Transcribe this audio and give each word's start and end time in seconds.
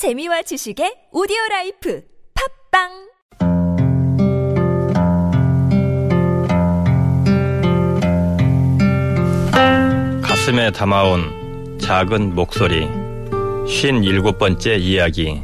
재미와 0.00 0.40
지식의 0.40 1.12
오디오 1.12 1.36
life 1.50 2.02
팟빵! 2.72 2.88
가슴에 10.22 10.72
담아온 10.72 11.78
작은 11.78 12.34
목소리 12.34 12.88
쉰 13.68 14.02
일곱 14.02 14.38
번째 14.38 14.76
이야기. 14.76 15.42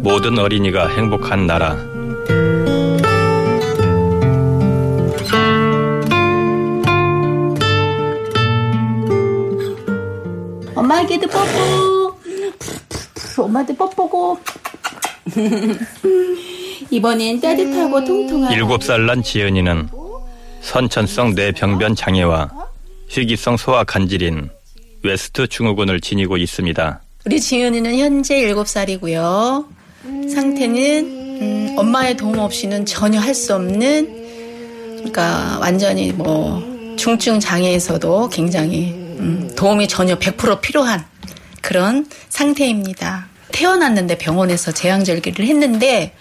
모든 0.00 0.38
어린이가 0.38 0.88
행복한 0.88 1.46
나라. 1.46 1.76
엄마에게도 10.74 11.28
뽀뽀. 11.28 12.05
엄마도 13.44 13.74
뽀뽀고. 13.74 14.38
이번엔 16.90 17.40
따뜻하고 17.40 18.04
통통한 18.04 18.52
일곱 18.52 18.82
살 18.82 19.06
난 19.06 19.22
지연이는 19.22 19.88
선천성 20.62 21.34
뇌병변 21.34 21.94
장애와 21.94 22.50
희귀성 23.08 23.56
소아 23.56 23.84
간질인 23.84 24.50
웨스트 25.02 25.46
증후군을 25.48 26.00
지니고 26.00 26.36
있습니다. 26.36 27.00
우리 27.24 27.40
지은이는 27.40 27.98
현재 27.98 28.36
7살이고요. 28.52 29.66
상태는 30.32 31.04
음, 31.40 31.74
엄마의 31.76 32.16
도움 32.16 32.38
없이는 32.38 32.84
전혀 32.86 33.20
할 33.20 33.34
수 33.34 33.54
없는 33.54 34.26
그러니까 34.96 35.58
완전히 35.60 36.12
뭐 36.12 36.62
중증 36.96 37.38
장애에서도 37.38 38.28
굉장히 38.30 38.90
음, 39.18 39.50
도움이 39.56 39.86
전혀 39.88 40.18
100% 40.18 40.60
필요한 40.60 41.04
그런 41.60 42.06
상태입니다. 42.28 43.28
태어났는데 43.56 44.18
병원에서 44.18 44.70
제왕절개를 44.72 45.46
했는데 45.46 46.12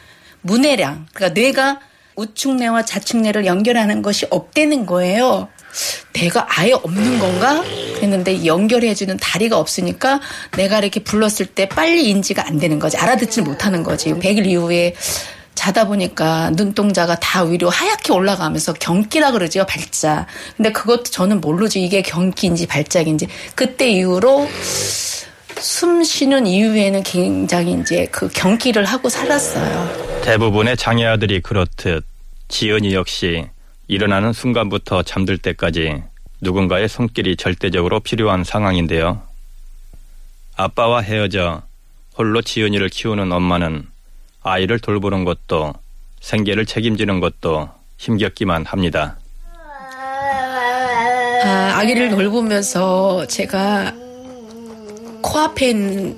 문해량 0.41 1.07
그러니까 1.13 1.39
뇌가 1.39 1.79
우측뇌와 2.15 2.85
좌측뇌를 2.85 3.45
연결하는 3.45 4.01
것이 4.01 4.25
없다는 4.29 4.85
거예요. 4.85 5.49
내가 6.13 6.47
아예 6.47 6.71
없는 6.71 7.19
건가? 7.19 7.61
그랬는데 7.95 8.45
연결해주는 8.45 9.17
다리가 9.17 9.59
없으니까 9.59 10.21
내가 10.55 10.79
이렇게 10.79 11.01
불렀을 11.01 11.47
때 11.47 11.67
빨리 11.67 12.09
인지가 12.09 12.47
안 12.47 12.57
되는 12.57 12.79
거지. 12.79 12.95
알아듣질 12.95 13.43
못하는 13.43 13.83
거지. 13.83 14.13
100일 14.13 14.45
이후에 14.45 14.95
자다 15.55 15.87
보니까 15.87 16.51
눈동자가 16.51 17.19
다 17.19 17.43
위로 17.43 17.69
하얗게 17.69 18.13
올라가면서 18.13 18.71
경기라 18.73 19.31
그러죠, 19.31 19.65
발작. 19.65 20.27
근데 20.55 20.71
그것도 20.71 21.03
저는 21.03 21.41
모르지. 21.41 21.83
이게 21.83 22.01
경기인지 22.01 22.65
발작인지. 22.65 23.27
그때 23.55 23.89
이후로 23.89 24.47
숨 25.59 26.03
쉬는 26.03 26.45
이후에는 26.47 27.03
굉장히 27.03 27.73
이제 27.73 28.05
그 28.11 28.27
경기를 28.29 28.85
하고 28.85 29.09
살았어요. 29.09 30.21
대부분의 30.23 30.77
장애아들이 30.77 31.41
그렇듯 31.41 32.05
지연이 32.47 32.93
역시 32.93 33.45
일어나는 33.87 34.33
순간부터 34.33 35.03
잠들 35.03 35.37
때까지 35.37 36.03
누군가의 36.41 36.87
손길이 36.89 37.35
절대적으로 37.35 37.99
필요한 37.99 38.43
상황인데요. 38.43 39.21
아빠와 40.55 41.01
헤어져 41.01 41.63
홀로 42.17 42.41
지연이를 42.41 42.89
키우는 42.89 43.31
엄마는 43.31 43.87
아이를 44.41 44.79
돌보는 44.79 45.25
것도 45.25 45.73
생계를 46.21 46.65
책임지는 46.65 47.19
것도 47.19 47.69
힘겹기만 47.97 48.65
합니다. 48.65 49.17
아, 51.43 51.73
아기를 51.75 52.09
돌보면서 52.09 53.27
제가 53.27 53.93
코앞에 55.35 55.71
있는 55.71 56.17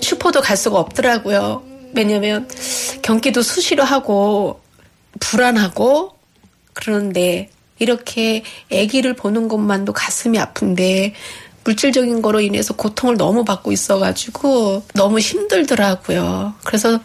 슈퍼도 0.00 0.40
갈 0.40 0.56
수가 0.56 0.78
없더라고요. 0.78 1.64
왜냐면 1.94 2.48
경기도 3.02 3.42
수시로 3.42 3.82
하고 3.82 4.60
불안하고 5.18 6.14
그런데 6.72 7.50
이렇게 7.80 8.44
아기를 8.72 9.16
보는 9.16 9.48
것만도 9.48 9.92
가슴이 9.92 10.38
아픈데 10.38 11.14
물질적인 11.64 12.22
거로 12.22 12.40
인해서 12.40 12.72
고통을 12.72 13.16
너무 13.16 13.44
받고 13.44 13.72
있어가지고 13.72 14.84
너무 14.94 15.18
힘들더라고요. 15.18 16.54
그래서 16.62 17.00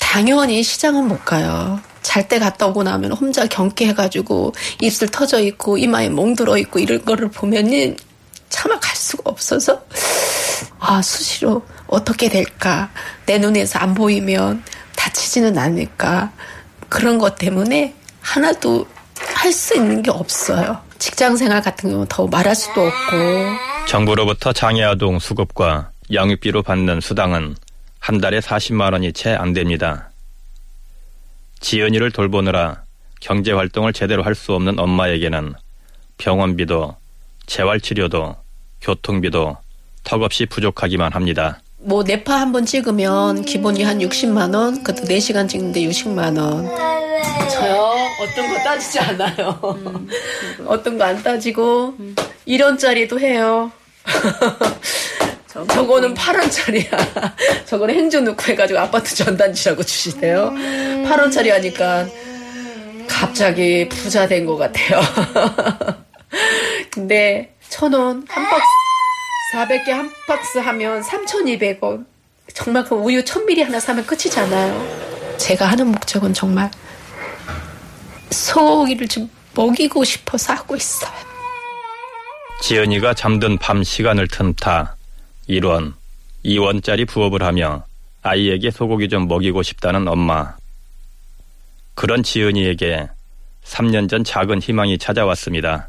당연히 0.00 0.62
시장은 0.62 1.08
못 1.08 1.26
가요. 1.26 1.78
잘 2.00 2.26
때 2.26 2.38
갔다 2.38 2.68
오고 2.68 2.84
나면 2.84 3.12
혼자 3.12 3.46
경계해가지고 3.46 4.54
입술 4.80 5.08
터져 5.08 5.40
있고 5.40 5.76
이마에 5.76 6.08
멍들어 6.08 6.56
있고 6.56 6.78
이런 6.78 7.04
거를 7.04 7.28
보면은 7.28 7.98
차마 8.48 8.78
갈 8.80 8.96
수가 8.96 9.24
없어서 9.26 9.82
아 10.80 11.00
수시로 11.02 11.64
어떻게 11.86 12.28
될까 12.28 12.90
내 13.26 13.38
눈에서 13.38 13.78
안 13.78 13.94
보이면 13.94 14.62
다치지는 14.96 15.56
않을까 15.58 16.32
그런 16.88 17.18
것 17.18 17.36
때문에 17.36 17.94
하나도 18.20 18.86
할 19.34 19.52
수 19.52 19.74
있는 19.76 20.02
게 20.02 20.10
없어요. 20.10 20.80
직장 20.98 21.36
생활 21.36 21.62
같은 21.62 21.90
경우는 21.90 22.06
더 22.08 22.26
말할 22.26 22.54
수도 22.54 22.82
없고 22.82 23.16
정부로부터 23.86 24.52
장애아동 24.52 25.18
수급과 25.18 25.90
양육비로 26.12 26.62
받는 26.62 27.00
수당은 27.00 27.56
한 28.00 28.18
달에 28.20 28.40
40만 28.40 28.92
원이 28.92 29.12
채 29.12 29.34
안 29.34 29.52
됩니다. 29.52 30.10
지연이를 31.60 32.10
돌보느라 32.12 32.82
경제 33.20 33.52
활동을 33.52 33.92
제대로 33.92 34.22
할 34.22 34.34
수 34.34 34.52
없는 34.54 34.78
엄마에게는 34.78 35.54
병원비도 36.18 36.96
재활치료도 37.46 38.36
교통비도 38.80 39.56
턱없이 40.08 40.46
부족하기만 40.46 41.12
합니다. 41.12 41.60
뭐 41.80 42.02
네파 42.02 42.34
한 42.40 42.52
번 42.52 42.66
찍으면 42.66 43.42
기본이 43.44 43.82
한 43.84 43.98
60만 43.98 44.54
원, 44.54 44.82
그것도 44.82 45.06
4시간 45.06 45.48
찍는데 45.48 45.82
60만 45.82 46.38
원. 46.38 46.66
저요 47.50 47.94
어떤 48.20 48.48
거 48.52 48.58
따지지 48.64 48.98
않아요. 49.00 49.58
어떤 50.66 50.98
거 50.98 51.04
안 51.04 51.22
따지고 51.22 51.94
1원짜리도 52.46 53.20
해요. 53.20 53.70
저거는 55.46 56.14
8원짜리야. 56.14 57.32
저거는 57.66 57.94
행주 57.94 58.20
넣고 58.20 58.42
해가지고 58.52 58.78
아파트 58.80 59.14
전단지라고 59.14 59.82
주시대요. 59.82 60.52
8원짜리 61.06 61.50
하니까 61.50 62.06
갑자기 63.08 63.88
부자 63.88 64.26
된 64.26 64.46
것 64.46 64.56
같아요. 64.56 65.00
근데 66.90 67.54
천 67.68 67.92
원 67.94 68.24
한 68.28 68.44
박스 68.48 68.64
400개 69.52 69.90
한 69.90 70.12
박스 70.26 70.58
하면 70.58 71.02
3,200원. 71.02 72.06
정말 72.52 72.84
그 72.84 72.94
우유 72.94 73.22
1000ml 73.24 73.64
하나 73.64 73.80
사면 73.80 74.04
끝이잖아요. 74.04 75.36
제가 75.38 75.66
하는 75.66 75.88
목적은 75.88 76.34
정말 76.34 76.70
소고기를 78.30 79.08
좀 79.08 79.30
먹이고 79.54 80.04
싶어서 80.04 80.52
하고 80.52 80.76
있어요. 80.76 81.12
지연이가 82.62 83.14
잠든 83.14 83.56
밤 83.58 83.82
시간을 83.82 84.28
틈타 84.28 84.96
1원, 85.48 85.94
2원짜리 86.44 87.06
부업을 87.06 87.42
하며 87.42 87.84
아이에게 88.22 88.70
소고기 88.70 89.08
좀 89.08 89.28
먹이고 89.28 89.62
싶다는 89.62 90.08
엄마. 90.08 90.56
그런 91.94 92.22
지연이에게 92.22 93.08
3년 93.64 94.08
전 94.08 94.24
작은 94.24 94.60
희망이 94.60 94.98
찾아왔습니다. 94.98 95.88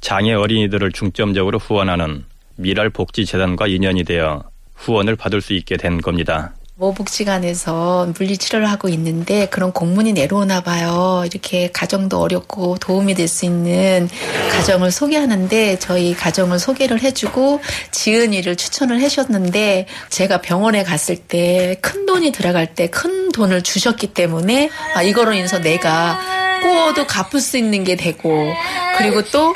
장애 0.00 0.32
어린이들을 0.32 0.92
중점적으로 0.92 1.58
후원하는 1.58 2.24
미랄복지재단과 2.60 3.66
인연이 3.66 4.04
되어 4.04 4.44
후원을 4.74 5.16
받을 5.16 5.40
수 5.40 5.52
있게 5.54 5.76
된 5.76 6.00
겁니다. 6.00 6.54
모복지관에서 6.76 8.14
물리치료를 8.18 8.70
하고 8.70 8.88
있는데 8.88 9.46
그런 9.50 9.70
공문이 9.70 10.14
내려오나 10.14 10.62
봐요. 10.62 11.24
이렇게 11.30 11.70
가정도 11.70 12.18
어렵고 12.20 12.78
도움이 12.78 13.14
될 13.14 13.28
수 13.28 13.44
있는 13.44 14.08
가정을 14.50 14.90
소개하는데 14.90 15.78
저희 15.78 16.14
가정을 16.14 16.58
소개를 16.58 17.02
해주고 17.02 17.60
지은이를 17.90 18.56
추천을 18.56 19.02
하셨는데 19.02 19.86
제가 20.08 20.40
병원에 20.40 20.82
갔을 20.82 21.16
때 21.16 21.76
큰 21.82 22.06
돈이 22.06 22.32
들어갈 22.32 22.74
때 22.74 22.86
큰 22.86 23.30
돈을 23.30 23.60
주셨기 23.62 24.14
때문에 24.14 24.70
아 24.94 25.02
이거로 25.02 25.34
인해서 25.34 25.58
내가 25.58 26.18
꼬도 26.62 27.06
갚을 27.06 27.40
수 27.42 27.58
있는 27.58 27.84
게 27.84 27.96
되고 27.96 28.50
그리고 28.96 29.22
또 29.30 29.54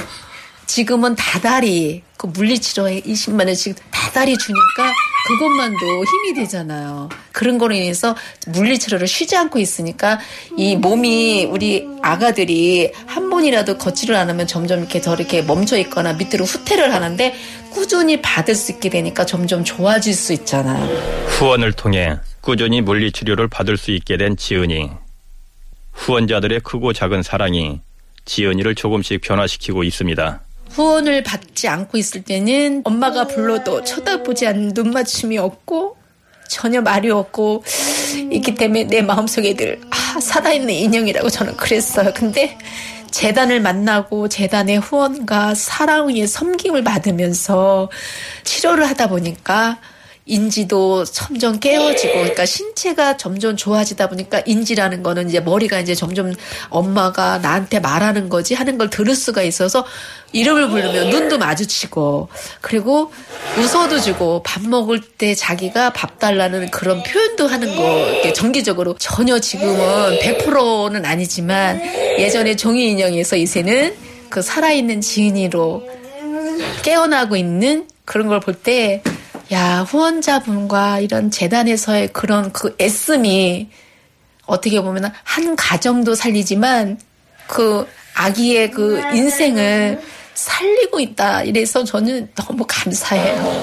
지금은 0.67 1.17
다달이 1.17 2.03
그 2.17 2.27
물리치료에 2.27 3.03
20만 3.03 3.47
원씩 3.47 3.77
다달이 3.91 4.37
주니까 4.39 4.93
그것만도 5.27 6.05
힘이 6.05 6.35
되잖아요. 6.35 7.09
그런 7.33 7.59
거로 7.59 7.75
인해서 7.75 8.15
물리치료를 8.49 9.07
쉬지 9.07 9.37
않고 9.37 9.59
있으니까 9.59 10.21
이 10.57 10.77
몸이 10.77 11.47
우리 11.47 11.89
아가들이 12.03 12.93
한 13.07 13.31
번이라도 13.31 13.79
걷지를 13.79 14.15
않으면 14.17 14.47
점점 14.47 14.81
이렇게 14.81 15.01
더 15.01 15.15
이렇게 15.15 15.43
멈춰 15.43 15.79
있거나 15.79 16.13
밑으로 16.13 16.45
후퇴를 16.45 16.93
하는데 16.93 17.35
꾸준히 17.71 18.21
받을 18.23 18.55
수 18.55 18.71
있게 18.73 18.91
되니까 18.91 19.27
점점 19.27 19.65
좋아질 19.65 20.15
수 20.15 20.33
있잖아요. 20.35 20.85
후원을 21.27 21.73
통해 21.73 22.19
꾸준히 22.41 22.81
물리치료를 22.83 23.49
받을 23.49 23.77
수 23.77 23.91
있게 23.91 24.17
된 24.17 24.37
지은이. 24.37 24.91
후원자들의 25.93 26.61
크고 26.61 26.93
작은 26.93 27.23
사랑이 27.23 27.81
지은이를 28.27 28.75
조금씩 28.75 29.23
변화시키고 29.23 29.85
있습니다. 29.85 30.41
후원을 30.75 31.23
받지 31.23 31.69
않고 31.69 31.99
있을 31.99 32.23
때는 32.23 32.83
엄마가 32.85 33.29
불러도 33.29 33.85
쳐다보지 33.85 34.47
않는 34.49 34.73
눈맞춤이 34.75 35.39
없고 35.39 35.97
전혀 36.49 36.81
말이 36.81 37.11
없고 37.11 37.63
있기 38.33 38.57
때문에 38.57 38.85
내 38.85 39.01
마음속에 39.01 39.55
늘 39.55 39.81
아, 39.91 40.21
살아있는 40.21 40.75
인형이라고 40.75 41.31
저는 41.31 41.57
그랬어요. 41.57 42.13
근데 42.15 42.59
재단을 43.11 43.61
만나고 43.61 44.29
재단의 44.29 44.79
후원과 44.79 45.55
사랑의 45.55 46.27
섬김을 46.27 46.83
받으면서 46.83 47.89
치료를 48.43 48.89
하다 48.89 49.09
보니까 49.09 49.79
인지도 50.27 51.05
점점 51.05 51.61
깨어지고, 51.61 52.15
그러니까 52.15 52.47
신체가 52.47 53.19
점점 53.19 53.57
좋아지다 53.57 54.09
보니까 54.09 54.43
인지라는 54.47 55.03
거는 55.03 55.29
이제 55.29 55.41
머리가 55.41 55.81
이제 55.81 55.95
점점 55.95 56.33
엄마가 56.71 57.39
나한테 57.39 57.79
말하는 57.81 58.31
거지 58.31 58.55
하는 58.55 58.79
걸 58.79 58.89
들을 58.89 59.15
수가 59.15 59.43
있어서 59.43 59.85
이름을 60.33 60.71
부르면 60.71 61.11
눈도 61.11 61.37
마주치고, 61.39 62.29
그리고 62.63 63.13
웃어도 63.59 64.01
주고, 64.01 64.43
밥 64.43 64.63
먹을 64.63 65.01
때 65.01 65.35
자기가 65.35 65.93
밥 65.93 66.19
달라는 66.19 66.71
그런 66.71 67.03
표현도 67.03 67.47
하는 67.47 67.77
거, 67.77 68.09
이렇게 68.09 68.33
정기적으로. 68.33 68.97
전혀 68.99 69.39
지금은 69.39 70.19
100%는 70.21 71.05
아니지만 71.05 71.83
예전에 72.19 72.57
종이 72.57 72.89
인형에서 72.91 73.37
이제는 73.37 73.95
그 74.31 74.41
살아있는 74.43 75.01
지인이로 75.03 75.87
깨어나고 76.83 77.37
있는 77.37 77.87
그런 78.05 78.27
걸 78.29 78.41
볼 78.41 78.55
때, 78.55 79.03
야, 79.55 79.83
후원자분과 79.83 80.99
이런 80.99 81.31
재단에서의 81.31 82.09
그런 82.09 82.53
그 82.53 82.75
애씀이 82.81 83.69
어떻게 84.47 84.81
보면 84.81 85.13
한 85.23 85.55
가정도 85.55 86.17
살리지만 86.17 86.99
그 87.47 87.87
아기의 88.17 88.73
그 88.73 89.01
인생을 89.15 90.01
살리고 90.35 90.99
있다. 90.99 91.45
이래서 91.45 91.85
저는 91.85 92.29
너무 92.35 92.65
감사해요. 92.67 93.63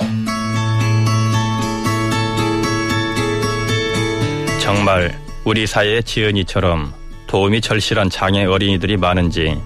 정말 4.62 5.20
우리 5.44 5.68
사회의 5.68 6.02
지은이처럼 6.02 6.94
도움이 7.28 7.60
절실한 7.60 8.10
장애 8.10 8.46
어린이들이 8.46 8.96
많은지 8.96 9.62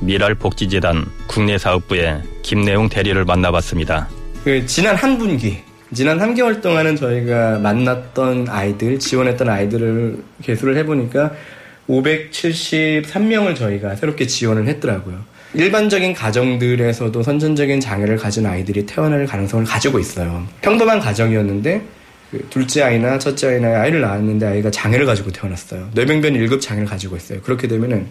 미랄 0.00 0.34
복지재단 0.34 1.06
국내 1.28 1.56
사업부의 1.56 2.20
김내웅 2.42 2.88
대리를 2.88 3.24
만나봤습니다. 3.24 4.08
그 4.42 4.66
지난 4.66 4.96
한 4.96 5.16
분기, 5.18 5.67
지난 5.94 6.18
3개월 6.18 6.60
동안은 6.60 6.96
저희가 6.96 7.58
만났던 7.60 8.48
아이들, 8.48 8.98
지원했던 8.98 9.48
아이들을 9.48 10.18
개수를 10.42 10.76
해보니까 10.78 11.32
573명을 11.88 13.56
저희가 13.56 13.94
새롭게 13.96 14.26
지원을 14.26 14.68
했더라고요. 14.68 15.24
일반적인 15.54 16.12
가정들에서도 16.12 17.22
선천적인 17.22 17.80
장애를 17.80 18.18
가진 18.18 18.44
아이들이 18.44 18.84
태어날 18.84 19.24
가능성을 19.24 19.64
가지고 19.64 19.98
있어요. 19.98 20.46
평범한 20.60 21.00
가정이었는데 21.00 21.82
그 22.30 22.46
둘째 22.50 22.82
아이나 22.82 23.18
첫째 23.18 23.48
아이나 23.48 23.80
아이를 23.80 24.02
낳았는데 24.02 24.46
아이가 24.46 24.70
장애를 24.70 25.06
가지고 25.06 25.30
태어났어요. 25.30 25.88
뇌병변 25.94 26.34
1급 26.34 26.60
장애를 26.60 26.86
가지고 26.86 27.16
있어요. 27.16 27.40
그렇게 27.40 27.66
되면은 27.66 28.06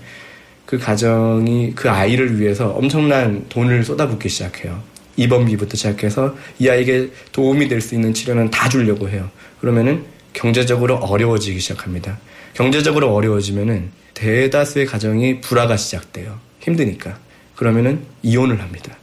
그 0.65 0.79
가정이 0.79 1.73
그 1.75 1.91
아이를 1.91 2.39
위해서 2.39 2.69
엄청난 2.69 3.45
돈을 3.49 3.83
쏟아붓기 3.83 4.27
시작해요. 4.27 4.81
입원비부터 5.17 5.75
시작해서 5.75 6.35
이 6.59 6.69
아이에게 6.69 7.09
도움이 7.31 7.67
될 7.67 7.81
수 7.81 7.95
있는 7.95 8.13
치료는 8.13 8.49
다 8.51 8.69
주려고 8.69 9.09
해요. 9.09 9.29
그러면은 9.59 10.05
경제적으로 10.33 10.95
어려워지기 10.95 11.59
시작합니다. 11.59 12.17
경제적으로 12.53 13.13
어려워지면은 13.13 13.91
대다수의 14.13 14.85
가정이 14.85 15.41
불화가 15.41 15.77
시작돼요. 15.77 16.39
힘드니까. 16.61 17.17
그러면은 17.55 18.01
이혼을 18.23 18.61
합니다. 18.61 18.95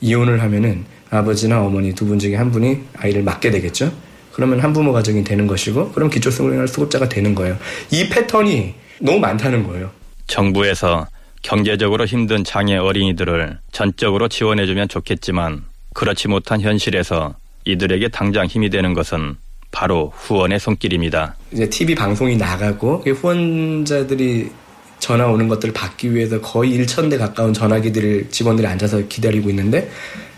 이혼을 0.00 0.42
하면은 0.42 0.84
아버지나 1.10 1.62
어머니 1.62 1.94
두 1.94 2.06
분 2.06 2.18
중에 2.18 2.34
한 2.36 2.50
분이 2.50 2.80
아이를 2.98 3.22
맡게 3.22 3.50
되겠죠? 3.50 3.92
그러면 4.32 4.58
한부모 4.60 4.92
가정이 4.92 5.22
되는 5.22 5.46
것이고, 5.46 5.92
그럼 5.92 6.10
기초생활 6.10 6.66
수급자가 6.66 7.08
되는 7.08 7.34
거예요. 7.36 7.56
이 7.92 8.08
패턴이 8.08 8.74
너무 9.00 9.20
많다는 9.20 9.64
거예요. 9.64 9.90
정부에서 10.26 11.06
경제적으로 11.44 12.06
힘든 12.06 12.42
장애 12.42 12.76
어린이들을 12.76 13.58
전적으로 13.70 14.28
지원해주면 14.28 14.88
좋겠지만 14.88 15.62
그렇지 15.92 16.26
못한 16.26 16.60
현실에서 16.60 17.36
이들에게 17.66 18.08
당장 18.08 18.46
힘이 18.46 18.70
되는 18.70 18.94
것은 18.94 19.36
바로 19.70 20.12
후원의 20.16 20.58
손길입니다. 20.58 21.36
이제 21.52 21.68
TV 21.68 21.94
방송이 21.94 22.36
나가고 22.36 23.04
후원자들이 23.06 24.50
전화 24.98 25.26
오는 25.26 25.46
것들을 25.46 25.74
받기 25.74 26.14
위해서 26.14 26.40
거의 26.40 26.78
1천대 26.78 27.18
가까운 27.18 27.52
전화기들을 27.52 28.30
직원들이 28.30 28.66
앉아서 28.66 29.06
기다리고 29.06 29.50
있는데 29.50 29.90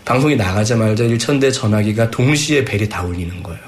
방송이 0.03 0.35
나가자마자 0.35 1.05
1천대 1.05 1.53
전화기가 1.53 2.11
동시에 2.11 2.65
벨이 2.65 2.89
다 2.89 3.03
울리는 3.03 3.41
거예요. 3.41 3.61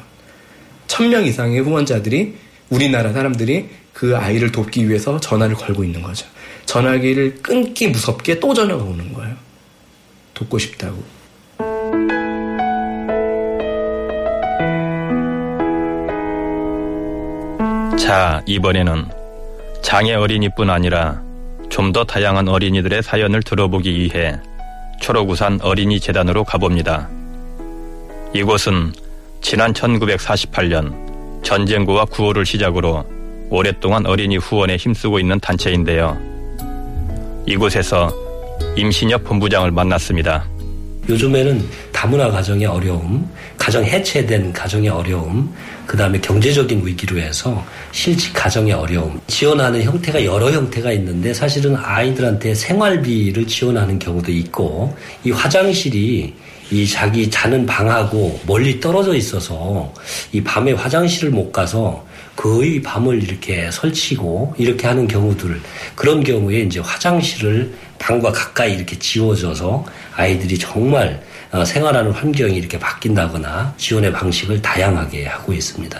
1000명 0.88 1.25
이상의 1.25 1.62
후원자들이 1.62 2.36
우리나라 2.69 3.12
사람들이 3.13 3.69
그 3.94 4.16
아이를 4.16 4.51
돕기 4.51 4.88
위해서 4.88 5.19
전화를 5.19 5.56
걸고 5.56 5.83
있는 5.83 6.01
거죠. 6.01 6.25
전화기를 6.66 7.39
끊기 7.42 7.88
무섭게 7.88 8.39
또 8.39 8.54
전화가 8.54 8.83
오는 8.83 9.13
거예요. 9.13 9.36
돕고 10.33 10.57
싶다고. 10.60 11.04
자, 17.98 18.42
이번에는 18.45 19.06
장애 19.81 20.13
어린이뿐 20.13 20.69
아니라 20.69 21.22
좀 21.69 21.92
더 21.94 22.04
다양한 22.04 22.48
어린이들의 22.48 23.04
사연을 23.04 23.42
들어보기 23.44 24.00
위해 24.00 24.36
초록우산 25.01 25.60
어린이 25.62 26.00
재단으로 26.00 26.44
가봅니다. 26.44 27.10
이곳은 28.33 28.94
지난 29.42 29.74
1948년 29.74 31.09
전쟁고와 31.44 32.06
구호를 32.06 32.45
시작으로 32.45 33.06
오랫동안 33.50 34.06
어린이 34.06 34.38
후원에 34.38 34.75
힘쓰고 34.75 35.19
있는 35.19 35.39
단체인데요. 35.39 36.18
이곳에서 37.47 38.13
임신혁 38.75 39.24
본부장을 39.24 39.71
만났습니다. 39.71 40.45
요즘에는 41.09 41.65
다문화 41.91 42.30
가정의 42.30 42.68
어려움, 42.68 43.27
가정 43.57 43.83
해체된 43.83 44.53
가정의 44.53 44.89
어려움, 44.89 45.51
그 45.88 45.97
다음에 45.97 46.19
경제적인 46.19 46.86
위기로 46.86 47.18
해서 47.18 47.65
실직 47.91 48.31
가정의 48.33 48.74
어려움, 48.74 49.19
지원하는 49.25 49.81
형태가 49.81 50.24
여러 50.24 50.51
형태가 50.51 50.91
있는데 50.94 51.33
사실은 51.33 51.75
아이들한테 51.75 52.53
생활비를 52.53 53.47
지원하는 53.47 53.97
경우도 53.97 54.31
있고, 54.31 54.95
이 55.24 55.31
화장실이 55.31 56.36
이 56.71 56.88
자기 56.88 57.30
자는 57.30 57.66
방하고 57.66 58.39
멀리 58.45 58.80
떨어져 58.80 59.16
있어서 59.16 59.92
이 60.31 60.42
밤에 60.42 60.74
화장실을 60.74 61.31
못 61.31 61.51
가서 61.51 62.06
거의 62.36 62.82
밤을 62.82 63.22
이렇게 63.24 63.70
설치고 63.72 64.55
이렇게 64.58 64.88
하는 64.88 65.08
경우들 65.08 65.60
그런 65.96 66.24
경우에 66.24 66.62
이제 66.62 66.79
화장실을 66.79 67.74
방과 67.98 68.32
가까이 68.32 68.74
이렇게 68.75 68.98
지워져서 68.98 69.86
아이들이 70.15 70.58
정말 70.58 71.22
어, 71.51 71.65
생활하는 71.65 72.12
환경이 72.12 72.55
이렇게 72.55 72.77
바뀐다거나 72.77 73.74
지원의 73.77 74.13
방식을 74.13 74.62
다양하게 74.62 75.25
하고 75.25 75.51
있습니다. 75.51 76.00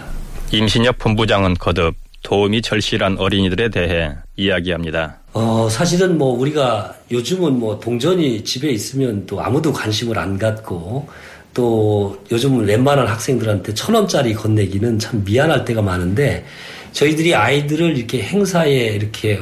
임신혁 0.52 0.98
본부장은 1.00 1.56
거듭 1.56 1.96
도움이 2.24 2.62
절실한 2.62 3.18
어린이들에 3.18 3.70
대해 3.70 4.16
이야기합니다. 4.36 5.20
어, 5.34 5.68
사실은 5.70 6.18
뭐 6.18 6.38
우리가 6.38 6.96
요즘은 7.12 7.60
뭐 7.60 7.80
동전이 7.80 8.44
집에 8.44 8.70
있으면 8.70 9.26
또 9.26 9.42
아무도 9.42 9.72
관심을 9.72 10.18
안 10.18 10.38
갖고 10.38 11.08
또 11.54 12.18
요즘 12.32 12.60
웬만한 12.66 13.08
학생들한테 13.08 13.74
천 13.74 13.96
원짜리 13.96 14.34
건네기는 14.34 15.00
참 15.00 15.24
미안할 15.24 15.66
때가 15.66 15.82
많은데 15.82 16.46
저희들이 16.92 17.36
아이들을 17.36 17.98
이렇게 17.98 18.22
행사에 18.22 18.88
이렇게 18.88 19.40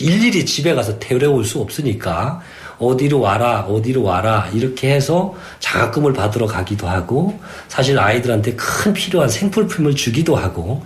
일일이 0.00 0.44
집에 0.44 0.74
가서 0.74 0.98
데려올 0.98 1.44
수 1.44 1.60
없으니까 1.60 2.40
어디로 2.78 3.20
와라, 3.20 3.60
어디로 3.60 4.02
와라, 4.02 4.50
이렇게 4.52 4.90
해서 4.90 5.34
장학금을 5.60 6.12
받으러 6.12 6.46
가기도 6.46 6.86
하고, 6.86 7.38
사실 7.68 7.98
아이들한테 7.98 8.54
큰 8.54 8.92
필요한 8.92 9.30
생필품을 9.30 9.94
주기도 9.94 10.36
하고, 10.36 10.84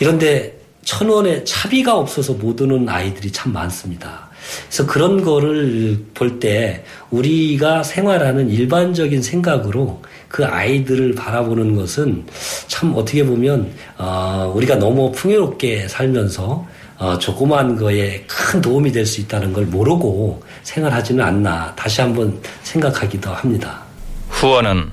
이런데 0.00 0.57
천 0.88 1.06
원의 1.10 1.44
차비가 1.44 1.94
없어서 1.98 2.32
못 2.32 2.58
오는 2.62 2.88
아이들이 2.88 3.30
참 3.30 3.52
많습니다. 3.52 4.26
그래서 4.68 4.86
그런 4.86 5.22
거를 5.22 6.02
볼 6.14 6.40
때 6.40 6.82
우리가 7.10 7.82
생활하는 7.82 8.48
일반적인 8.48 9.20
생각으로 9.20 10.02
그 10.28 10.46
아이들을 10.46 11.14
바라보는 11.14 11.76
것은 11.76 12.24
참 12.68 12.94
어떻게 12.96 13.22
보면 13.26 13.70
어, 13.98 14.50
우리가 14.56 14.76
너무 14.76 15.12
풍요롭게 15.12 15.88
살면서 15.88 16.66
어, 16.96 17.18
조그만 17.18 17.76
거에 17.76 18.24
큰 18.26 18.62
도움이 18.62 18.90
될 18.90 19.04
수 19.04 19.20
있다는 19.20 19.52
걸 19.52 19.66
모르고 19.66 20.42
생활하지는 20.62 21.22
않나 21.22 21.74
다시 21.76 22.00
한번 22.00 22.40
생각하기도 22.62 23.30
합니다. 23.30 23.82
후원은 24.30 24.90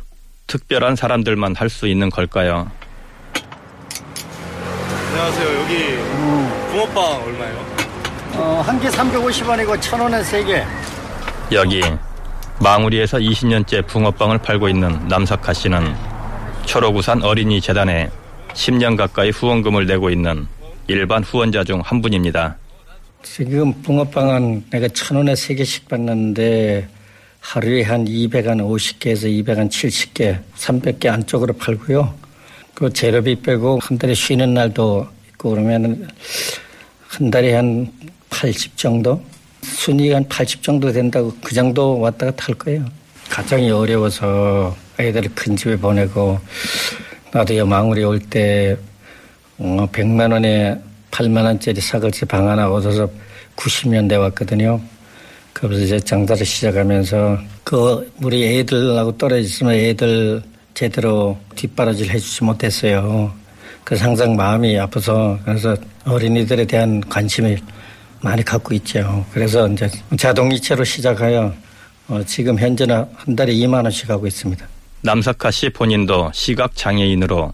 특별한 0.48 0.98
사람들만 0.98 1.56
할 1.56 1.70
수 1.70 1.88
있는 1.88 2.10
걸까요? 2.10 2.70
안녕하세요. 5.08 5.55
여기 6.86 6.94
붕어빵 6.94 7.24
얼마예요? 7.24 7.76
어, 8.36 8.62
한 8.66 8.80
개 8.80 8.88
350원이고 8.90 9.82
천 9.82 10.00
원에 10.00 10.24
세 10.24 10.44
개. 10.44 10.64
여기 11.52 11.82
망우리에서 12.60 13.18
20년째 13.18 13.86
붕어빵을 13.88 14.38
팔고 14.40 14.70
있는 14.70 15.08
남석하 15.08 15.54
씨는 15.54 15.94
초록우산 16.66 17.24
어린이 17.24 17.60
재단에 17.62 18.10
10년 18.54 18.98
가까이 18.98 19.30
후원금을 19.32 19.86
내고 19.88 20.10
있는 20.10 20.48
일반 20.88 21.24
후원자 21.24 21.64
중 21.64 21.82
한 21.84 22.02
분입니다. 22.02 22.56
지금 23.24 23.74
붕어빵은 23.82 24.66
내가 24.70 24.88
천 24.90 25.18
원에 25.18 25.36
세 25.36 25.56
개씩 25.56 25.88
받는데 25.88 26.88
하루에 27.40 27.84
한 27.84 28.06
200한 28.06 28.60
50개에서 28.60 29.26
200한 29.44 29.70
70개, 29.70 30.40
300개 30.58 31.08
안쪽으로 31.08 31.54
팔고요. 31.54 32.14
그 32.74 32.92
재료비 32.92 33.42
빼고 33.42 33.80
한 33.82 33.98
달에 33.98 34.14
쉬는 34.14 34.54
날도 34.54 35.08
있고 35.30 35.52
그러면 35.52 36.08
한 37.18 37.32
달에 37.32 37.54
한 37.54 37.90
80 38.30 38.76
정도? 38.76 39.22
순위가 39.64 40.18
한 40.18 40.28
80 40.28 40.62
정도 40.62 40.92
된다고 40.92 41.34
그 41.42 41.56
정도 41.56 41.98
왔다 41.98 42.26
갔다 42.26 42.48
할 42.48 42.56
거예요. 42.56 42.86
가정이 43.30 43.72
어려워서 43.72 44.76
아이들을 44.98 45.32
큰 45.34 45.56
집에 45.56 45.78
보내고 45.78 46.38
나도 47.32 47.56
여 47.56 47.66
망울이 47.66 48.04
올때 48.04 48.78
어, 49.58 49.88
100만 49.92 50.32
원에 50.34 50.78
8만 51.10 51.46
원짜리 51.46 51.80
사거지 51.80 52.26
방 52.26 52.50
하나 52.50 52.70
얻어서 52.70 53.10
90년대 53.56 54.20
왔거든요. 54.20 54.82
그래서 55.54 55.84
이제 55.84 56.00
장사를 56.00 56.46
시작하면서 56.46 57.38
그 57.64 58.12
우리 58.22 58.60
애들하고 58.60 59.18
떨어졌으면 59.18 59.74
애들 59.74 60.44
제대로 60.74 61.38
뒷바라지를 61.56 62.14
해주지 62.14 62.44
못했어요. 62.44 63.45
그래서 63.86 64.06
항상 64.06 64.36
마음이 64.36 64.78
아파서 64.80 65.38
그래서 65.46 65.76
어린이들에 66.06 66.66
대한 66.66 67.00
관심을 67.08 67.58
많이 68.22 68.44
갖고 68.44 68.74
있죠. 68.74 69.24
그래서 69.32 69.68
이제 69.70 69.88
자동이체로 70.18 70.84
시작하여 70.84 71.54
어, 72.08 72.22
지금 72.26 72.58
현재는 72.60 73.06
한 73.16 73.36
달에 73.36 73.54
2만 73.54 73.84
원씩 73.84 74.10
하고 74.10 74.26
있습니다. 74.28 74.66
남석하 75.02 75.52
씨 75.52 75.70
본인도 75.70 76.32
시각 76.34 76.76
장애인으로 76.76 77.54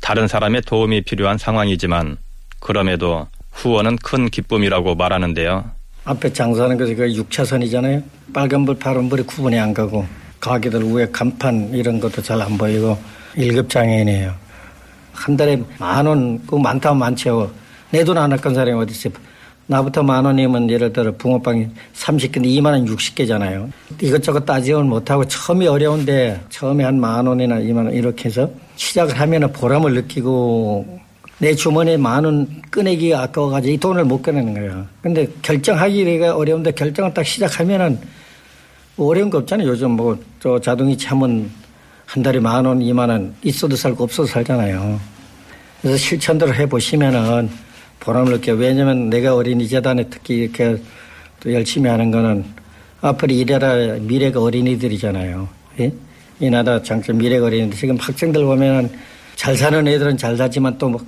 다른 0.00 0.28
사람의 0.28 0.62
도움이 0.62 1.02
필요한 1.02 1.36
상황이지만 1.36 2.16
그럼에도 2.60 3.26
후원은 3.50 3.96
큰 3.96 4.30
기쁨이라고 4.30 4.94
말하는데요. 4.94 5.64
앞에 6.04 6.32
장사하는 6.32 6.78
것이 6.78 6.94
그 6.94 7.06
6차선이잖아요. 7.08 8.02
빨간불, 8.32 8.78
파란불이 8.78 9.24
구분이 9.24 9.58
안 9.58 9.74
가고 9.74 10.06
가게들 10.40 10.82
위에 10.92 11.06
간판 11.12 11.70
이런 11.74 11.98
것도 12.00 12.22
잘 12.22 12.40
안 12.40 12.56
보이고 12.56 12.96
1급 13.36 13.68
장애인이에요. 13.68 14.41
한 15.12 15.36
달에 15.36 15.62
만 15.78 16.06
원, 16.06 16.40
그 16.46 16.56
많다면 16.56 16.98
많죠. 16.98 17.50
내 17.90 18.04
돈 18.04 18.16
안 18.18 18.32
아까운 18.32 18.54
사람이 18.54 18.78
어디 18.80 18.92
있어요. 18.92 19.12
나부터 19.66 20.02
만 20.02 20.24
원이면 20.24 20.68
예를 20.70 20.92
들어 20.92 21.12
붕어빵이 21.12 21.68
30개인데 21.94 22.46
2만 22.46 22.66
원 22.72 22.84
60개잖아요. 22.86 23.70
이것저것 24.00 24.44
따지면 24.44 24.88
못하고 24.88 25.24
처음이 25.26 25.66
어려운데 25.66 26.40
처음에 26.50 26.84
한 26.84 26.98
만 26.98 27.26
원이나 27.26 27.56
2만 27.60 27.76
원 27.76 27.92
이렇게 27.92 28.28
해서 28.28 28.50
시작을 28.76 29.18
하면 29.20 29.52
보람을 29.52 29.94
느끼고 29.94 31.00
내 31.38 31.54
주머니에 31.54 31.96
만 31.96 32.24
원 32.24 32.62
꺼내기 32.70 33.14
아까워가지고 33.14 33.72
이 33.74 33.78
돈을 33.78 34.04
못 34.04 34.22
꺼내는 34.22 34.54
거예요. 34.54 34.86
근데 35.02 35.28
결정하기가 35.42 36.36
어려운데 36.36 36.72
결정을 36.72 37.14
딱 37.14 37.24
시작하면은 37.24 37.98
뭐 38.96 39.08
어려운 39.08 39.30
거 39.30 39.38
없잖아요. 39.38 39.68
요즘 39.68 39.92
뭐 39.92 40.18
저 40.40 40.58
자동이체 40.58 41.08
하면 41.08 41.50
한 42.06 42.22
달에 42.22 42.40
만 42.40 42.64
원, 42.64 42.82
이만 42.82 43.08
원 43.08 43.34
있어도 43.42 43.76
살고 43.76 44.04
없어도 44.04 44.26
살잖아요. 44.28 45.00
그래서 45.80 45.96
실천대로 45.96 46.54
해보시면은 46.54 47.50
보람을 48.00 48.32
느껴요. 48.32 48.56
왜냐면 48.56 49.08
내가 49.10 49.34
어린이 49.34 49.66
재단에 49.68 50.04
특히 50.10 50.36
이렇게 50.36 50.76
또 51.40 51.52
열심히 51.52 51.88
하는 51.88 52.10
거는 52.10 52.44
앞으로 53.00 53.32
이래라 53.32 53.98
미래가 54.00 54.40
어린이들이잖아요. 54.42 55.48
예? 55.80 55.92
이 56.40 56.50
나라 56.50 56.82
장점 56.82 57.18
미래가 57.18 57.46
어린이들. 57.46 57.76
지금 57.78 57.96
학생들 57.96 58.44
보면은 58.44 58.90
잘 59.36 59.56
사는 59.56 59.86
애들은 59.86 60.16
잘 60.18 60.36
살지만 60.36 60.78
또 60.78 60.88
뭐 60.88 61.00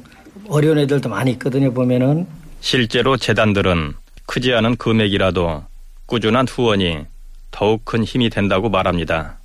어려운 0.49 0.79
애들도 0.79 1.09
많이 1.09 1.31
있거든요. 1.33 1.73
보면은 1.73 2.27
실제로 2.61 3.17
재단들은 3.17 3.95
크지 4.27 4.53
않은 4.55 4.77
금액이라도 4.77 5.65
꾸준한 6.07 6.47
후원이 6.49 7.07
더욱 7.51 7.85
큰 7.85 8.05
힘이 8.05 8.29
된다고 8.31 8.69
말합니다. 8.69 9.39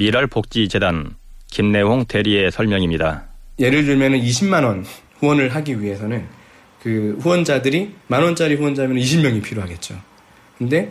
미랄복지재단 0.00 1.14
김내홍 1.50 2.06
대리의 2.06 2.50
설명입니다. 2.52 3.24
예를 3.58 3.84
들면 3.84 4.12
20만 4.12 4.64
원 4.64 4.86
후원을 5.18 5.54
하기 5.54 5.82
위해서는 5.82 6.24
그 6.82 7.18
후원자들이 7.20 7.90
만 8.06 8.22
원짜리 8.22 8.54
후원자면 8.54 8.96
20명이 8.96 9.42
필요하겠죠. 9.42 10.00
근데 10.56 10.90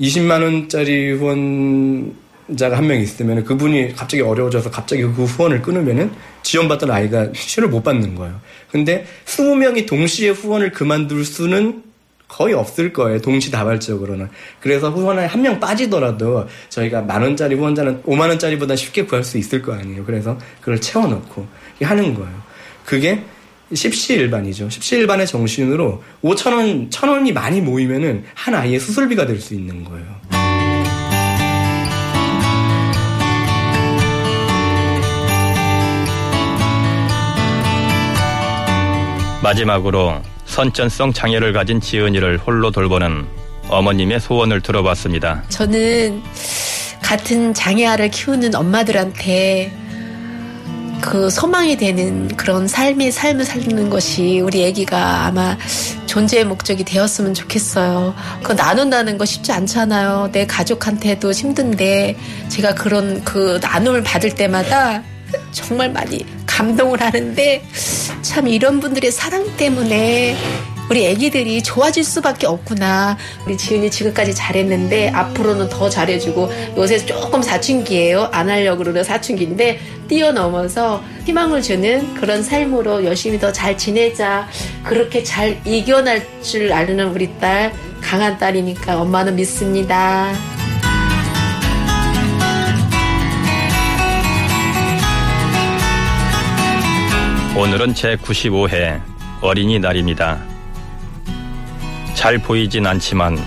20만 0.00 0.44
원짜리 0.44 1.10
후원자가 1.10 2.76
한 2.76 2.86
명 2.86 3.00
있으면 3.00 3.42
그분이 3.42 3.94
갑자기 3.94 4.22
어려워져서 4.22 4.70
갑자기 4.70 5.02
그 5.02 5.24
후원을 5.24 5.60
끊으면은 5.60 6.12
지원받던 6.44 6.88
아이가 6.88 7.32
치료를 7.32 7.68
못 7.68 7.82
받는 7.82 8.14
거예요. 8.14 8.40
근데 8.70 9.06
20명이 9.24 9.88
동시에 9.88 10.28
후원을 10.30 10.70
그만둘 10.70 11.24
수는 11.24 11.82
거의 12.28 12.54
없을 12.54 12.92
거예요. 12.92 13.20
동시다발적으로는. 13.20 14.28
그래서 14.60 14.90
후원에 14.90 15.26
한 15.26 15.40
명 15.42 15.60
빠지더라도 15.60 16.46
저희가 16.70 17.02
만 17.02 17.22
원짜리 17.22 17.54
후원자는 17.54 18.02
5만 18.02 18.28
원짜리보다 18.28 18.74
쉽게 18.74 19.04
구할 19.04 19.22
수 19.24 19.38
있을 19.38 19.62
거 19.62 19.72
아니에요. 19.74 20.04
그래서 20.04 20.36
그걸 20.60 20.80
채워넣고 20.80 21.46
하는 21.82 22.14
거예요. 22.14 22.42
그게 22.84 23.22
십시일반이죠. 23.72 24.70
십시일반의 24.70 25.26
정신으로 25.26 26.02
5천 26.22 26.52
원, 26.52 26.90
천 26.90 27.08
원이 27.08 27.32
많이 27.32 27.60
모이면은 27.60 28.24
한 28.34 28.54
아이의 28.54 28.78
수술비가 28.80 29.26
될 29.26 29.40
수 29.40 29.54
있는 29.54 29.84
거예요. 29.84 30.06
마지막으로 39.42 40.22
선천성 40.46 41.12
장애를 41.12 41.52
가진 41.52 41.80
지은이를 41.80 42.38
홀로 42.38 42.70
돌보는 42.70 43.26
어머님의 43.68 44.20
소원을 44.20 44.60
들어봤습니다. 44.60 45.42
저는 45.48 46.22
같은 47.02 47.52
장애아를 47.52 48.10
키우는 48.10 48.54
엄마들한테 48.54 49.72
그 51.00 51.30
소망이 51.30 51.76
되는 51.76 52.26
그런 52.36 52.66
삶의 52.66 53.12
삶을 53.12 53.44
살는 53.44 53.90
것이 53.90 54.40
우리 54.40 54.66
아기가 54.66 55.26
아마 55.26 55.56
존재의 56.06 56.44
목적이 56.44 56.84
되었으면 56.84 57.34
좋겠어요. 57.34 58.14
그 58.42 58.52
나눈다는 58.52 59.18
거 59.18 59.24
쉽지 59.24 59.52
않잖아요. 59.52 60.30
내 60.32 60.46
가족한테도 60.46 61.32
힘든데 61.32 62.16
제가 62.48 62.74
그런 62.74 63.22
그 63.24 63.58
나눔을 63.60 64.02
받을 64.02 64.34
때마다 64.34 65.02
정말 65.52 65.92
많이 65.92 66.24
감동을 66.56 67.02
하는데 67.02 67.62
참 68.22 68.48
이런 68.48 68.80
분들의 68.80 69.12
사랑 69.12 69.56
때문에 69.58 70.34
우리 70.88 71.04
애기들이 71.04 71.62
좋아질 71.62 72.02
수밖에 72.02 72.46
없구나. 72.46 73.18
우리 73.44 73.58
지은이 73.58 73.90
지금까지 73.90 74.34
잘했는데 74.34 75.10
앞으로는 75.10 75.68
더 75.68 75.90
잘해주고 75.90 76.50
요새 76.78 77.04
조금 77.04 77.42
사춘기예요. 77.42 78.30
안 78.32 78.48
하려고 78.48 78.78
그러는 78.78 79.04
사춘기인데 79.04 79.80
뛰어넘어서 80.08 81.02
희망을 81.26 81.60
주는 81.60 82.14
그런 82.14 82.42
삶으로 82.42 83.04
열심히 83.04 83.38
더 83.38 83.52
잘 83.52 83.76
지내자. 83.76 84.48
그렇게 84.82 85.22
잘 85.22 85.60
이겨낼 85.66 86.26
줄 86.42 86.72
아는 86.72 87.00
우리 87.10 87.36
딸 87.38 87.74
강한 88.00 88.38
딸이니까 88.38 89.00
엄마는 89.00 89.34
믿습니다. 89.36 90.32
오늘은 97.58 97.94
제95회 97.94 99.00
어린이날입니다. 99.40 100.38
잘 102.12 102.36
보이진 102.36 102.86
않지만 102.86 103.38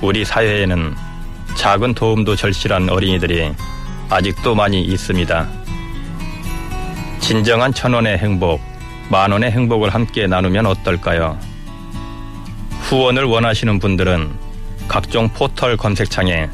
우리 0.00 0.24
사회에는 0.24 0.94
작은 1.56 1.92
도움도 1.92 2.36
절실한 2.36 2.88
어린이들이 2.88 3.52
아직도 4.08 4.54
많이 4.54 4.80
있습니다. 4.80 5.46
진정한 7.20 7.74
천원의 7.74 8.16
행복, 8.16 8.62
만원의 9.10 9.50
행복을 9.50 9.90
함께 9.90 10.26
나누면 10.26 10.64
어떨까요? 10.64 11.38
후원을 12.84 13.24
원하시는 13.24 13.78
분들은 13.78 14.30
각종 14.88 15.28
포털 15.28 15.76
검색창에 15.76 16.48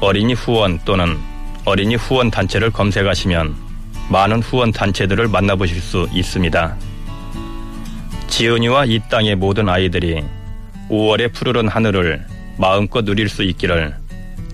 어린이 0.00 0.32
후원 0.32 0.80
또는 0.86 1.18
어린이 1.66 1.94
후원 1.96 2.30
단체를 2.30 2.70
검색하시면 2.70 3.67
많은 4.10 4.40
후원 4.42 4.72
단체들을 4.72 5.28
만나보실 5.28 5.80
수 5.80 6.08
있습니다. 6.12 6.76
지은이와 8.28 8.86
이 8.86 9.00
땅의 9.10 9.36
모든 9.36 9.68
아이들이 9.68 10.22
5월의 10.90 11.32
푸르른 11.32 11.68
하늘을 11.68 12.24
마음껏 12.56 13.04
누릴 13.04 13.28
수 13.28 13.42
있기를 13.42 13.94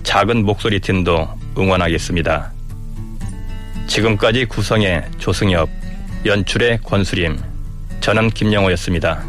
작은 0.02 0.44
목소리 0.44 0.80
팀도 0.80 1.28
응원하겠습니다. 1.56 2.52
지금까지 3.86 4.46
구성의 4.46 5.04
조승엽, 5.18 5.68
연출의 6.24 6.78
권수림, 6.82 7.38
저는 8.00 8.30
김영호였습니다. 8.30 9.24